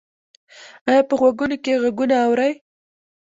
ایا 0.89 1.01
په 1.09 1.13
غوږونو 1.19 1.57
کې 1.63 1.79
غږونه 1.81 2.15
اورئ؟ 2.25 2.53